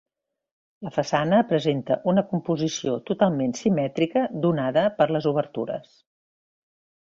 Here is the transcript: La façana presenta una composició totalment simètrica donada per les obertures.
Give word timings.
La 0.85 0.91
façana 0.93 1.41
presenta 1.51 1.97
una 2.13 2.23
composició 2.31 2.95
totalment 3.11 3.55
simètrica 3.61 4.25
donada 4.47 4.87
per 5.03 5.11
les 5.17 5.31
obertures. 5.35 5.97